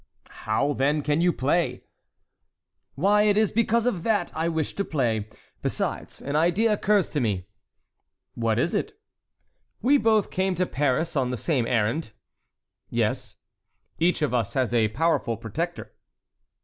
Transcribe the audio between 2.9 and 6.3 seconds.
"Why, it is because of that I wished to play. Besides,